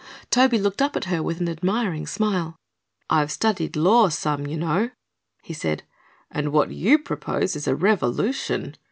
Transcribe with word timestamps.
Toby 0.31 0.57
looked 0.57 0.81
up 0.81 0.95
at 0.95 1.03
her 1.05 1.21
with 1.21 1.39
an 1.39 1.47
admiring 1.47 2.07
smile. 2.07 2.55
"I've 3.07 3.31
studied 3.31 3.75
law 3.75 4.09
some, 4.09 4.47
you 4.47 4.57
know," 4.57 4.89
he 5.43 5.53
said, 5.53 5.83
"and 6.31 6.51
what 6.51 6.71
you 6.71 6.97
propose 6.97 7.55
is 7.55 7.67
a 7.67 7.75
revolution. 7.75 8.75